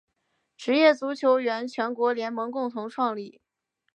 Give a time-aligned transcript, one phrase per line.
[0.57, 3.39] 职业足球员全国联盟共同创立。